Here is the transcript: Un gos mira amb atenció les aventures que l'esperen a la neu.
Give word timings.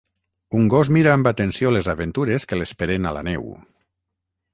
Un 0.59 0.63
gos 0.73 0.89
mira 0.95 1.11
amb 1.17 1.29
atenció 1.31 1.73
les 1.75 1.89
aventures 1.93 2.47
que 2.53 2.59
l'esperen 2.61 3.07
a 3.11 3.13
la 3.19 3.23
neu. 3.29 3.47